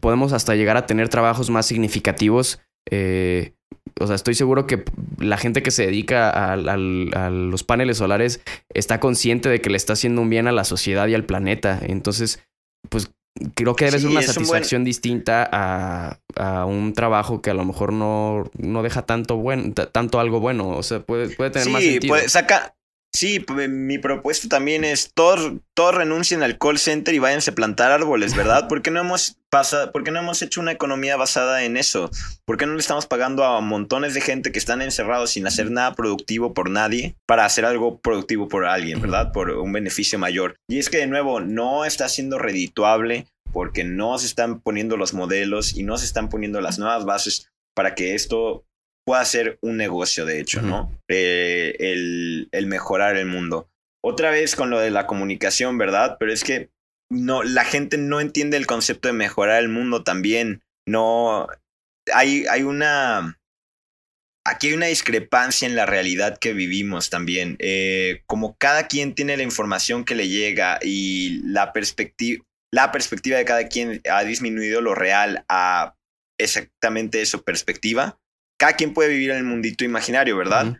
[0.00, 2.60] podemos hasta llegar a tener trabajos más significativos.
[2.90, 3.52] Eh,
[4.00, 4.84] o sea, estoy seguro que
[5.18, 8.40] la gente que se dedica a, los paneles solares
[8.72, 11.80] está consciente de que le está haciendo un bien a la sociedad y al planeta.
[11.82, 12.42] Entonces,
[12.88, 13.10] pues
[13.54, 16.18] creo que debe ser una satisfacción distinta a,
[16.66, 20.68] un trabajo que a lo mejor no, no deja tanto, bueno, tanto algo bueno.
[20.70, 22.12] O sea, puede, puede tener más sentido.
[22.12, 22.74] Puede, saca,
[23.24, 27.54] Sí, pues, mi propuesta también es todos, todos renuncien al call center y váyanse a
[27.54, 28.68] plantar árboles, ¿verdad?
[28.68, 32.10] ¿Por qué no hemos pasado, por qué no hemos hecho una economía basada en eso?
[32.44, 35.70] ¿Por qué no le estamos pagando a montones de gente que están encerrados sin hacer
[35.70, 39.32] nada productivo por nadie para hacer algo productivo por alguien, ¿verdad?
[39.32, 40.56] Por un beneficio mayor.
[40.68, 45.14] Y es que de nuevo no está siendo redituable porque no se están poniendo los
[45.14, 48.66] modelos y no se están poniendo las nuevas bases para que esto
[49.04, 50.90] pueda ser un negocio, de hecho, ¿no?
[51.08, 53.68] Eh, el, el, mejorar el mundo.
[54.02, 56.16] Otra vez con lo de la comunicación, ¿verdad?
[56.18, 56.70] Pero es que
[57.10, 60.62] no, la gente no entiende el concepto de mejorar el mundo también.
[60.86, 61.46] No,
[62.12, 63.38] hay, hay una...
[64.46, 67.56] Aquí hay una discrepancia en la realidad que vivimos también.
[67.60, 73.38] Eh, como cada quien tiene la información que le llega y la perspectiva, la perspectiva
[73.38, 75.94] de cada quien ha disminuido lo real a
[76.38, 78.18] exactamente su perspectiva,
[78.64, 80.78] cada quien puede vivir en el mundito imaginario, ¿verdad?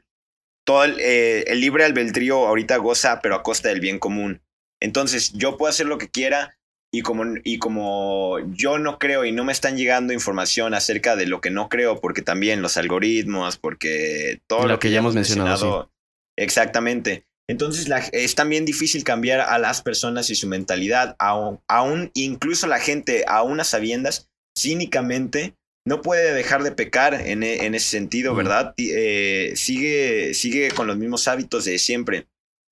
[0.67, 4.41] Todo eh, el, libre albedrío ahorita goza, pero a costa del bien común.
[4.81, 6.57] Entonces, yo puedo hacer lo que quiera
[6.91, 11.27] y como, y como yo no creo y no me están llegando información acerca de
[11.27, 15.93] lo que no creo, porque también los algoritmos, porque todo lo, que, ya hemos mencionado.
[16.39, 17.27] Exactamente.
[17.51, 22.81] Entonces es también difícil cambiar a las personas y su mentalidad, aún, aún incluso la
[22.81, 25.55] gente, a unas sabiendas, cínicamente
[25.87, 28.75] no puede dejar de pecar en, e, ese sentido, ¿verdad?
[28.79, 32.27] Eh, sigue, sigue con los mismos hábitos de siempre.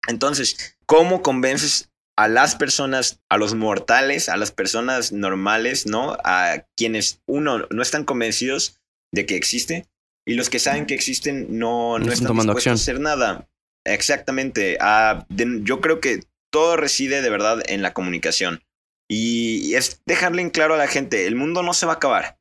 [0.09, 6.17] Entonces, ¿cómo convences a las personas, a los mortales, a las personas normales, ¿no?
[6.25, 8.81] A quienes, uno, no están convencidos
[9.13, 9.87] de que existe
[10.27, 13.49] y los que saben que existen no, no, están dispuestos a hacer nada.
[13.85, 14.79] Exactamente.
[14.81, 16.21] Ah, yo creo que
[16.51, 18.63] todo reside de verdad en la comunicación.
[19.11, 22.39] Y es dejarle en claro a la gente, el mundo no se va a acabar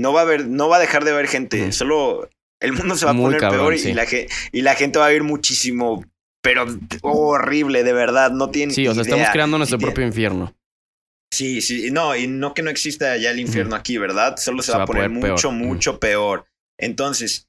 [0.00, 1.72] no va a haber, no va a dejar de haber gente.
[1.72, 2.28] Solo
[2.60, 4.06] el mundo se va a poner peor y, la,
[4.52, 6.04] y la gente va a vivir muchísimo,
[6.42, 6.66] pero
[7.02, 8.32] horrible, de verdad.
[8.32, 8.72] No tiene.
[8.72, 10.54] Sí, o sea, estamos creando nuestro propio infierno.
[11.32, 14.36] Sí, sí, no, y no que no exista ya el infierno aquí, ¿verdad?
[14.36, 16.46] Solo se, va, a poner mucho, mucho peor.
[16.76, 17.48] Entonces,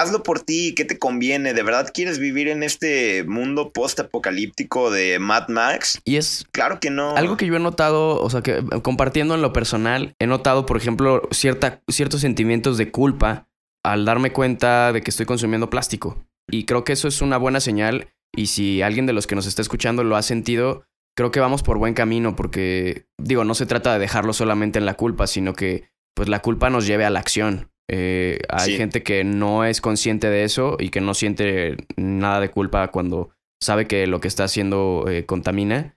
[0.00, 1.54] hazlo por ti, ¿qué te conviene?
[1.54, 6.00] ¿De verdad quieres vivir en este mundo post-apocalíptico de Mad Max?
[6.04, 6.46] Y es...
[6.52, 7.16] Claro que no.
[7.16, 10.76] Algo que yo he notado, o sea, que compartiendo en lo personal, he notado, por
[10.76, 13.48] ejemplo, cierta, ciertos sentimientos de culpa
[13.84, 16.26] al darme cuenta de que estoy consumiendo plástico.
[16.50, 18.08] Y creo que eso es una buena señal.
[18.34, 20.84] Y si alguien de los que nos está escuchando lo ha sentido,
[21.16, 24.86] creo que vamos por buen camino porque, digo, no se trata de dejarlo solamente en
[24.86, 27.70] la culpa, sino que pues la culpa nos lleve a la acción.
[27.90, 32.50] Eh, hay gente que no es consciente de eso y que no siente nada de
[32.50, 35.96] culpa cuando sabe que lo que está haciendo eh, contamina.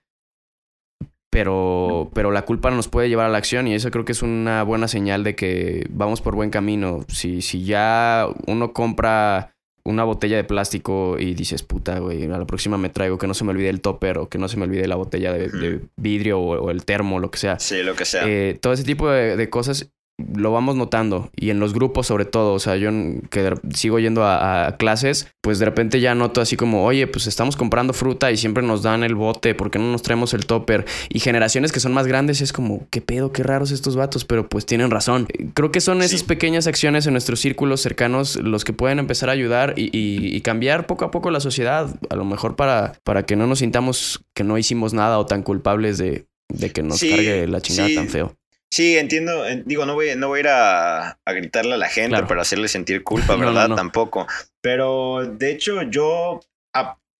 [1.30, 4.22] Pero, pero la culpa nos puede llevar a la acción y eso creo que es
[4.22, 7.04] una buena señal de que vamos por buen camino.
[7.08, 12.44] Si, si ya uno compra una botella de plástico y dices, puta, güey, a la
[12.44, 14.64] próxima me traigo que no se me olvide el topper o que no se me
[14.64, 17.58] olvide la botella de, vidrio o, el termo, lo que sea.
[17.58, 18.24] Sí, lo que sea.
[18.28, 22.52] Eh, todo ese tipo de cosas lo vamos notando y en los grupos sobre todo,
[22.54, 22.90] o sea, yo
[23.30, 27.56] que sigo yendo a, clases, pues de repente ya noto así como, oye, pues estamos
[27.56, 30.84] comprando fruta y siempre nos dan el bote, ¿por qué no nos traemos el topper?
[31.08, 34.48] Y generaciones que son más grandes es como, qué pedo, qué raros estos vatos, pero
[34.48, 35.26] pues tienen razón.
[35.54, 39.32] Creo que son esas pequeñas acciones en nuestros círculos cercanos los que pueden empezar a
[39.32, 43.46] ayudar y, cambiar poco a poco la sociedad, a lo mejor para, para que no
[43.46, 46.26] nos sintamos que no hicimos nada o tan culpables de,
[46.74, 48.34] que nos cargue la chingada tan feo.
[48.72, 49.44] Sí, entiendo.
[49.66, 53.04] Digo, no voy, no voy a ir a, gritarle a la gente para hacerle sentir
[53.04, 53.76] culpa, ¿verdad?
[53.76, 54.26] Tampoco.
[54.62, 56.40] Pero de hecho, yo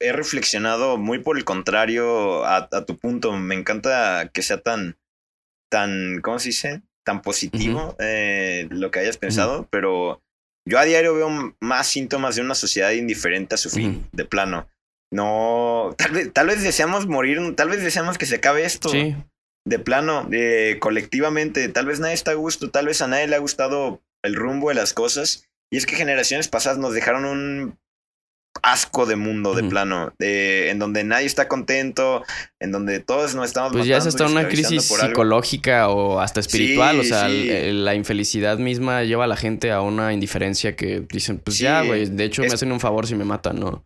[0.00, 3.32] he reflexionado muy por el contrario a, tu punto.
[3.32, 4.96] Me encanta que sea tan,
[5.70, 6.82] tan, ¿cómo se dice?
[7.04, 10.22] Tan positivo eh, lo que hayas pensado, pero
[10.66, 14.68] yo a diario veo más síntomas de una sociedad indiferente a su fin, de plano.
[15.12, 18.88] No, tal vez, tal vez deseamos morir, tal vez deseamos que se acabe esto.
[18.88, 19.14] Sí
[19.64, 23.36] de plano, de colectivamente, tal vez nadie está a gusto, tal vez a nadie le
[23.36, 25.48] ha gustado el rumbo de las cosas.
[25.70, 27.78] Y es que generaciones pasadas nos dejaron un
[28.62, 32.22] asco de mundo de plano, de, en donde nadie está contento,
[32.60, 33.72] en donde todos nos estamos...
[33.72, 39.04] Pues ya es hasta una crisis psicológica o hasta espiritual, o sea, la infelicidad misma
[39.04, 42.48] lleva a la gente a una indiferencia que dicen, pues ya, güey, de hecho me
[42.48, 43.84] hacen un favor si me matan, ¿no?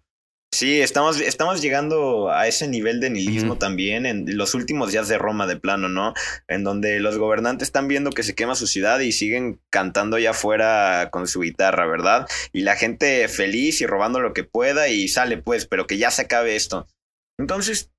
[0.53, 5.19] Sí, estamos, estamos llegando a ese nivel de nihilismo también en los últimos días de
[5.19, 6.15] Roma de plano, ¿no?
[6.49, 10.31] En donde los gobernantes están viendo que se quema su ciudad y siguen cantando allá
[10.31, 12.27] afuera con su guitarra, ¿verdad?
[12.53, 16.11] Y la gente feliz y robando lo que pueda y sale pues, pero que ya
[16.11, 16.87] se acabe esto.
[17.39, 17.91] Entonces,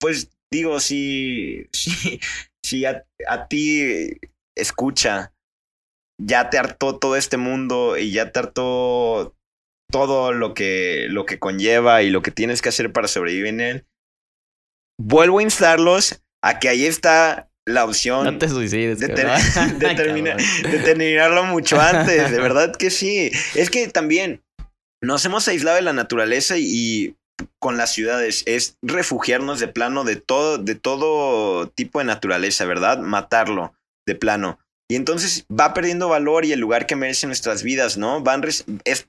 [0.00, 2.20] pues digo, si, si,
[2.64, 4.16] si a, a ti
[4.56, 5.34] escucha,
[6.18, 9.35] ya te hartó todo este mundo y ya te hartó
[9.90, 13.60] todo lo que, lo que conlleva y lo que tienes que hacer para sobrevivir en
[13.60, 13.86] él.
[14.98, 19.08] Vuelvo a instarlos a que ahí está la opción no te suicides, de,
[20.84, 23.30] terminarlo mucho antes, de verdad que sí.
[23.54, 24.44] Es que también
[25.02, 27.16] nos hemos aislado de la naturaleza y,
[27.58, 32.98] con las ciudades es refugiarnos de plano de todo, de todo tipo de naturaleza, ¿verdad?
[32.98, 33.74] Matarlo
[34.06, 34.58] de plano.
[34.88, 38.22] Y entonces va perdiendo valor y el lugar que merece nuestras vidas, ¿no?
[38.22, 38.42] Van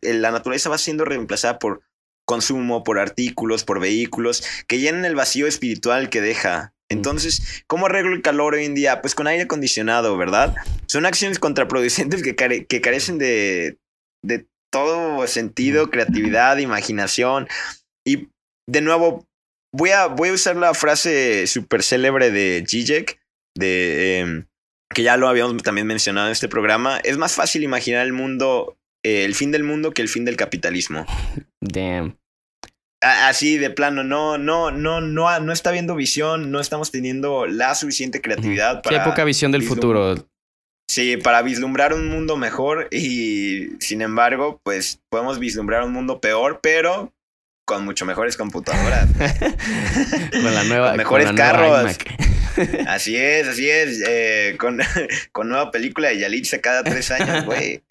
[0.01, 1.81] la naturaleza va siendo reemplazada por
[2.25, 6.73] consumo, por artículos, por vehículos, que llenan el vacío espiritual que deja.
[6.89, 9.01] Entonces, ¿cómo arreglo el calor hoy en día?
[9.01, 10.55] Pues con aire acondicionado, ¿verdad?
[10.87, 13.77] Son acciones contraproducentes que, que carecen de,
[14.23, 17.47] de todo sentido, creatividad, imaginación.
[18.05, 18.29] Y
[18.67, 19.27] de nuevo,
[19.73, 23.19] voy a, voy a usar la frase súper célebre de Zizek,
[23.55, 24.19] de...
[24.19, 24.47] Em,
[24.93, 28.77] que ya lo habíamos también mencionado en este programa, es más fácil imaginar el mundo,
[29.03, 31.05] eh, el fin del mundo que el fin del capitalismo.
[31.61, 32.17] Damn.
[33.01, 37.75] Así de plano, no, no, no, no, no está viendo visión, no estamos teniendo la
[37.75, 38.97] suficiente creatividad para.
[38.97, 40.15] Qué poca visión del futuro.
[40.89, 46.59] Sí, para vislumbrar un mundo mejor y sin embargo, pues podemos vislumbrar un mundo peor,
[46.63, 47.13] pero
[47.67, 49.09] con mucho mejores computadoras.
[50.31, 50.93] con la nueva.
[50.93, 51.97] mejores carros.
[52.87, 54.03] Así es, así es.
[54.07, 54.79] Eh, con,
[55.31, 57.83] con, nueva película de Yalitza cada tres años, güey.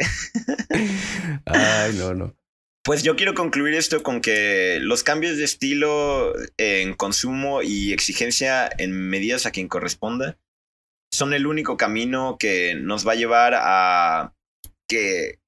[1.46, 2.35] Ay, no, no.
[2.83, 8.70] Pues yo quiero concluir esto con que los cambios de estilo en consumo y exigencia
[8.79, 10.38] en medidas a quien corresponda
[11.12, 14.35] son el único camino que nos va a llevar a
[14.88, 15.40] que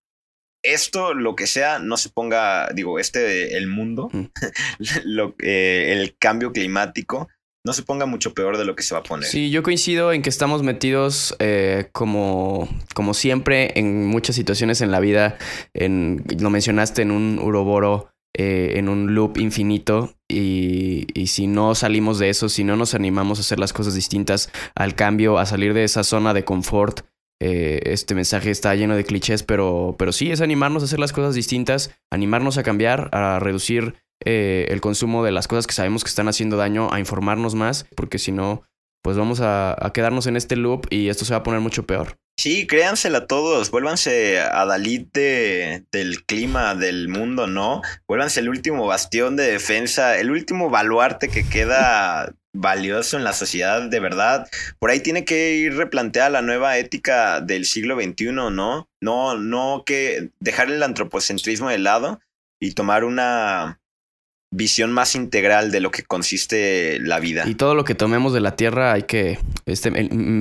[0.63, 4.25] esto, lo que sea, no se ponga, digo, este, el mundo, mm.
[5.05, 7.29] lo, eh, el cambio climático,
[7.69, 9.29] no se ponga mucho peor de lo que se va a poner.
[9.29, 14.91] Sí, yo coincido en que estamos metidos eh, como, como siempre en muchas situaciones en
[14.91, 15.37] la vida.
[15.75, 20.15] En, lo mencionaste en un uroboro, eh, en un loop infinito.
[20.31, 23.95] Y, y, si no salimos de eso, si no nos animamos a hacer las cosas
[23.95, 27.03] distintas, al cambio, a salir de esa zona de confort,
[27.41, 31.13] eh, este mensaje está lleno de clichés, pero, pero sí es animarnos a hacer las
[31.13, 33.95] cosas distintas, animarnos a cambiar, a reducir
[34.25, 37.87] eh, el consumo de las cosas que sabemos que están haciendo daño, a informarnos más,
[37.95, 38.63] porque si no,
[39.03, 42.19] pues vamos a, quedarnos en este loop y esto se va a poner mucho peor.
[42.39, 47.83] Sí, créansela todos, vuélvanse a Dalit del clima del mundo, ¿no?
[48.07, 53.89] Vuélvanse el último bastión de defensa, el último baluarte que queda valioso en la sociedad,
[53.89, 54.47] de verdad.
[54.79, 58.89] Por ahí tiene que ir replanteada la nueva ética del siglo XXI, ¿no?
[59.01, 62.21] No, no que dejar el antropocentrismo de lado
[62.61, 63.81] y tomar una
[64.51, 67.45] visión más integral de lo que consiste la vida.
[67.47, 69.93] Y todo lo que tomemos de la tierra hay que, este,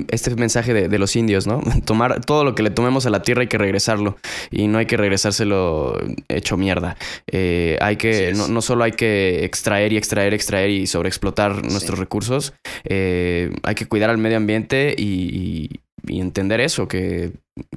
[0.10, 1.62] este mensaje de, los indios, ¿no?
[1.86, 4.18] Tomar todo lo que le tomemos a la tierra hay que regresarlo
[4.49, 5.99] y no hay que regresárselo
[6.30, 6.95] hecho mierda.
[7.28, 11.99] Eh, hay que, no, no, solo hay que extraer y extraer, extraer y sobreexplotar nuestros
[11.99, 12.53] recursos,
[12.86, 15.70] eh, hay que cuidar al medio ambiente y,
[16.08, 17.34] entender eso, que,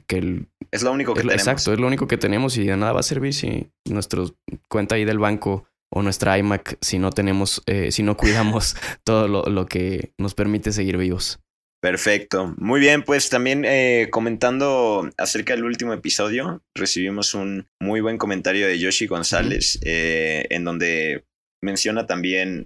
[0.06, 1.40] que es lo único que tenemos.
[1.40, 4.36] Exacto, es lo único que tenemos y de nada va a servir si nuestro
[4.68, 9.28] cuenta ahí del banco o nuestra iMac si no tenemos, eh, si no cuidamos todo
[9.28, 11.40] lo, que nos permite seguir vivos.
[11.82, 12.54] Perfecto.
[12.58, 18.66] Muy bien, pues también eh, comentando acerca del último episodio, recibimos un muy buen comentario
[18.66, 21.24] de Yoshi González, eh, en donde
[21.62, 22.64] menciona también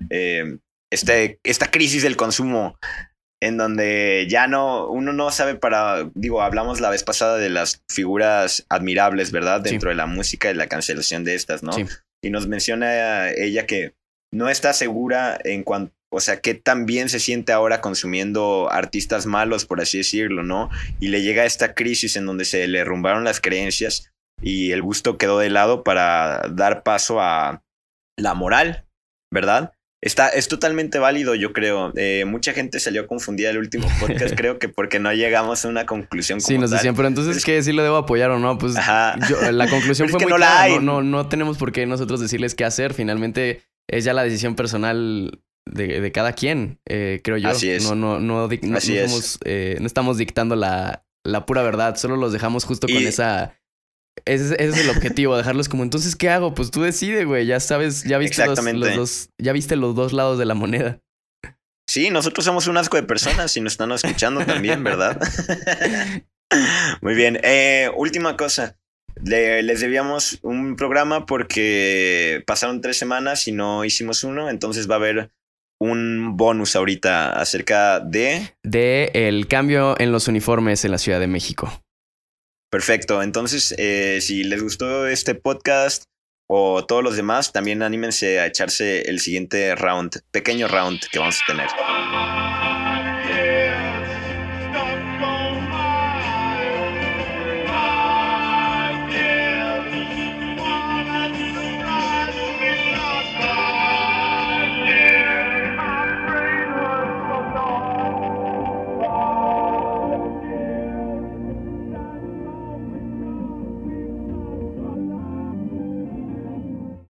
[0.90, 2.76] este, esta crisis del consumo,
[3.40, 7.82] en donde ya no, uno no sabe para, digo, hablamos la vez pasada de las
[7.88, 9.60] figuras admirables, ¿verdad?
[9.60, 11.72] Dentro de la música y la cancelación de estas, ¿no?
[11.72, 11.84] Sí
[12.24, 13.94] y nos menciona ella que
[14.32, 19.66] no está segura en cuanto, o sea, que también se siente ahora consumiendo artistas malos,
[19.66, 20.70] por así decirlo, ¿no?
[21.00, 24.10] Y le llega esta crisis en donde se le derrumbaron las creencias
[24.40, 27.62] y el gusto quedó de lado para dar paso a
[28.16, 28.86] la moral,
[29.30, 29.73] ¿verdad?
[30.04, 31.90] Está, es totalmente válido, yo creo.
[31.96, 35.86] Eh, mucha gente salió confundida el último podcast, creo que porque no llegamos a una
[35.86, 36.42] conclusión.
[36.42, 37.62] sí, nos decían, pero entonces, ¿qué?
[37.62, 38.58] ¿Sí lo debo apoyar o no?
[38.58, 40.78] Pues la conclusión fue muy no clara.
[40.82, 42.92] No, no, tenemos por qué nosotros decirles qué hacer.
[42.92, 47.48] Finalmente es ya la decisión personal de, cada quien, eh, creo yo.
[47.48, 47.84] Así es.
[47.84, 52.64] No, no, no, no, eh, no estamos dictando la, la pura verdad, solo los dejamos
[52.64, 53.58] justo con esa
[54.24, 56.54] ese, es el objetivo, dejarlos como, entonces, ¿qué hago?
[56.54, 57.46] Pues tú decides, güey.
[57.46, 61.00] Ya sabes, ya viste los, dos, ya viste los dos lados de la moneda.
[61.88, 65.20] Sí, nosotros somos un asco de personas y nos están escuchando también, ¿verdad?
[67.02, 67.38] Muy bien.
[67.42, 68.78] Eh, última cosa.
[69.22, 74.98] les debíamos un programa porque pasaron tres semanas y no hicimos uno, entonces va a
[74.98, 75.30] haber
[75.78, 78.54] un bonus ahorita acerca de...
[78.62, 81.83] De el cambio en los uniformes en la Ciudad de México.
[82.70, 83.22] Perfecto.
[83.22, 86.04] Entonces, eh, si les gustó este podcast
[86.48, 91.40] o todos los demás, también anímense a echarse el siguiente round, pequeño round que vamos
[91.42, 91.68] a tener.